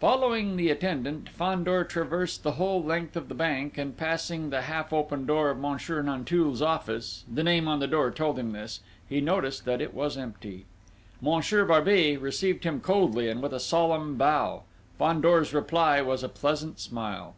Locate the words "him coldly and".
12.64-13.40